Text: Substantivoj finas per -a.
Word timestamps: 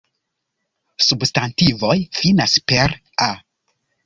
Substantivoj 1.07 1.93
finas 2.21 2.57
per 2.73 2.97
-a. 2.97 3.31